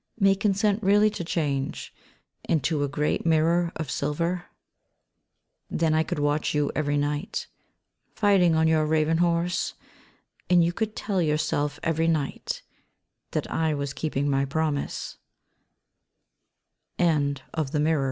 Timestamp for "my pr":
14.27-14.61